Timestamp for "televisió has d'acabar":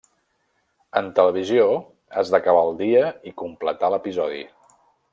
1.19-2.65